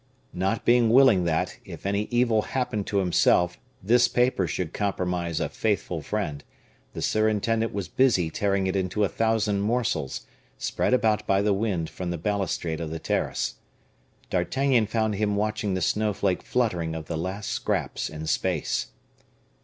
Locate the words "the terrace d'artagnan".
12.89-14.87